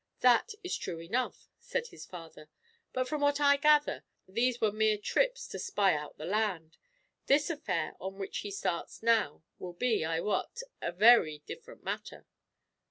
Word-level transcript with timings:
"That 0.21 0.55
is 0.63 0.75
true 0.75 0.99
enough," 0.99 1.47
said 1.59 1.89
his 1.89 2.07
father; 2.07 2.49
"but 2.91 3.07
from 3.07 3.21
what 3.21 3.39
I 3.39 3.55
gather, 3.55 4.03
these 4.27 4.59
were 4.59 4.71
mere 4.71 4.97
trips 4.97 5.47
to 5.49 5.59
spy 5.59 5.93
out 5.93 6.17
the 6.17 6.25
land. 6.25 6.75
This 7.27 7.51
affair 7.51 7.93
on 7.99 8.15
which 8.17 8.39
he 8.39 8.49
starts 8.49 9.03
now 9.03 9.43
will 9.59 9.73
be, 9.73 10.03
I 10.03 10.19
wot, 10.19 10.61
a 10.81 10.91
very 10.91 11.43
different 11.45 11.83
matter." 11.83 12.25